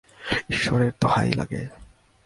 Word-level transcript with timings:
ঈশ্বরের 0.49 0.91
দোহাই 1.01 1.31
লাগে! 1.31 1.61